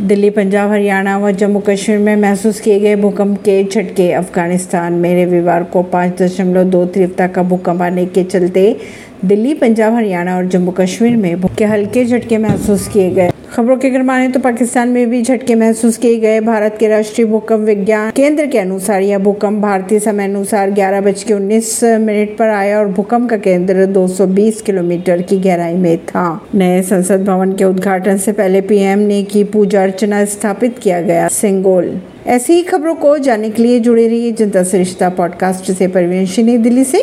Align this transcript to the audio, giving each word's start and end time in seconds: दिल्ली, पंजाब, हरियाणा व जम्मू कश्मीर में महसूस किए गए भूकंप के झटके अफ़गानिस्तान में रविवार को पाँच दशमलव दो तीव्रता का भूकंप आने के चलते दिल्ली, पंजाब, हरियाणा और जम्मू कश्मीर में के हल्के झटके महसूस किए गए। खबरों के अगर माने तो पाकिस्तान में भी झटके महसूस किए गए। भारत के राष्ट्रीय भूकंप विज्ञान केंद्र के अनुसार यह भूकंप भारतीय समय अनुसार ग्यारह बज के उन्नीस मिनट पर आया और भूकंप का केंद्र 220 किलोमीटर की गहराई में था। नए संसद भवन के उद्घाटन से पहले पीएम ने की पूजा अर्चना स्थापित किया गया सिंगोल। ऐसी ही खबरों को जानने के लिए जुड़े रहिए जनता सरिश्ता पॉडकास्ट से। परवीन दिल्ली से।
दिल्ली, 0.00 0.28
पंजाब, 0.30 0.70
हरियाणा 0.70 1.16
व 1.18 1.30
जम्मू 1.30 1.60
कश्मीर 1.60 1.98
में 1.98 2.16
महसूस 2.16 2.60
किए 2.60 2.78
गए 2.80 2.94
भूकंप 2.96 3.38
के 3.38 3.62
झटके 3.64 4.10
अफ़गानिस्तान 4.12 4.92
में 4.92 5.24
रविवार 5.24 5.64
को 5.64 5.82
पाँच 5.82 6.16
दशमलव 6.22 6.70
दो 6.70 6.84
तीव्रता 6.86 7.26
का 7.26 7.42
भूकंप 7.42 7.82
आने 7.82 8.06
के 8.06 8.24
चलते 8.24 8.76
दिल्ली, 9.24 9.54
पंजाब, 9.54 9.94
हरियाणा 9.94 10.36
और 10.36 10.46
जम्मू 10.46 10.70
कश्मीर 10.70 11.16
में 11.16 11.40
के 11.48 11.64
हल्के 11.64 12.04
झटके 12.04 12.38
महसूस 12.38 12.88
किए 12.88 13.10
गए। 13.10 13.31
खबरों 13.52 13.76
के 13.76 13.88
अगर 13.88 14.02
माने 14.02 14.28
तो 14.28 14.40
पाकिस्तान 14.40 14.88
में 14.88 15.10
भी 15.10 15.22
झटके 15.22 15.54
महसूस 15.54 15.96
किए 15.96 16.18
गए। 16.18 16.40
भारत 16.40 16.76
के 16.80 16.88
राष्ट्रीय 16.88 17.26
भूकंप 17.26 17.60
विज्ञान 17.60 18.10
केंद्र 18.10 18.46
के 18.46 18.58
अनुसार 18.58 19.02
यह 19.02 19.18
भूकंप 19.18 19.62
भारतीय 19.62 19.98
समय 19.98 20.24
अनुसार 20.24 20.70
ग्यारह 20.70 21.00
बज 21.00 21.22
के 21.22 21.34
उन्नीस 21.34 21.84
मिनट 21.84 22.36
पर 22.36 22.48
आया 22.48 22.78
और 22.78 22.88
भूकंप 22.88 23.30
का 23.30 23.36
केंद्र 23.36 23.86
220 23.86 24.62
किलोमीटर 24.62 25.22
की 25.22 25.38
गहराई 25.38 25.74
में 25.74 25.98
था। 25.98 26.46
नए 26.54 26.82
संसद 26.82 27.24
भवन 27.24 27.52
के 27.52 27.64
उद्घाटन 27.64 28.16
से 28.16 28.32
पहले 28.32 28.60
पीएम 28.60 28.98
ने 28.98 29.22
की 29.22 29.44
पूजा 29.44 29.82
अर्चना 29.82 30.24
स्थापित 30.24 30.78
किया 30.78 31.00
गया 31.00 31.28
सिंगोल। 31.28 32.00
ऐसी 32.26 32.52
ही 32.52 32.62
खबरों 32.62 32.94
को 32.94 33.18
जानने 33.18 33.50
के 33.50 33.62
लिए 33.62 33.80
जुड़े 33.80 34.08
रहिए 34.08 34.32
जनता 34.32 34.62
सरिश्ता 34.62 35.08
पॉडकास्ट 35.08 35.72
से। 35.72 35.88
परवीन 35.88 36.26
दिल्ली 36.62 36.84
से। 36.84 36.98